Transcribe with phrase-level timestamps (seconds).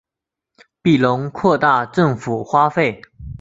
[0.81, 2.99] 庇隆扩大政府花费。